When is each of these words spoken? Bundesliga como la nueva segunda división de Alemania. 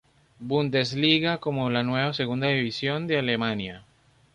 Bundesliga 0.39 1.37
como 1.37 1.69
la 1.69 1.83
nueva 1.83 2.15
segunda 2.15 2.47
división 2.47 3.05
de 3.05 3.19
Alemania. 3.19 3.85